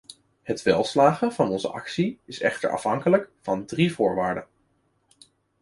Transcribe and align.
Het 0.41 0.61
welslagen 0.61 1.31
van 1.31 1.49
onze 1.49 1.67
actie 1.67 2.19
is 2.25 2.39
echter 2.41 2.69
afhankelijk 2.69 3.29
van 3.41 3.65
drie 3.65 3.93
voorwaarden. 3.93 4.47